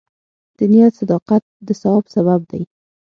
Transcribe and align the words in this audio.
د 0.57 0.59
نیت 0.71 0.93
صداقت 0.99 1.43
د 1.67 1.69
ثواب 1.81 2.05
سبب 2.15 2.39
دی. 2.51 2.61